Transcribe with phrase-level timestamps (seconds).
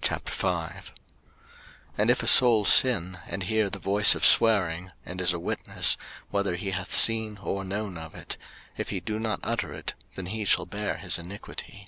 [0.00, 0.90] 03:005:001
[1.98, 5.98] And if a soul sin, and hear the voice of swearing, and is a witness,
[6.30, 8.38] whether he hath seen or known of it;
[8.78, 11.86] if he do not utter it, then he shall bear his iniquity.